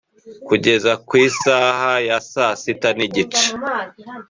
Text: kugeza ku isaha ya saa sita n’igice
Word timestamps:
kugeza 0.47 0.91
ku 1.07 1.13
isaha 1.27 1.91
ya 2.07 2.17
saa 2.31 2.55
sita 2.61 2.89
n’igice 2.97 3.45